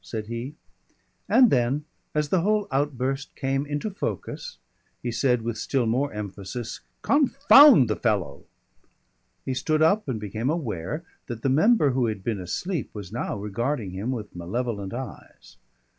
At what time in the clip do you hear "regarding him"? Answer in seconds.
13.37-14.09